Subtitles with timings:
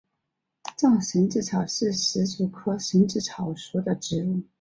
[0.77, 4.41] 藏蝇子草是石竹科蝇子草属的植物。